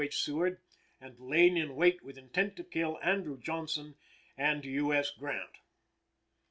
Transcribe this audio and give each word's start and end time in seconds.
H. 0.03 0.17
Seward, 0.23 0.59
and 0.99 1.19
lain 1.19 1.55
in 1.55 1.75
wait 1.75 2.01
with 2.01 2.17
intent 2.17 2.55
to 2.55 2.63
kill 2.63 2.97
Andrew 3.03 3.37
Johnson 3.39 3.93
and 4.35 4.65
U. 4.65 4.91
S. 4.91 5.11
Grant. 5.11 5.59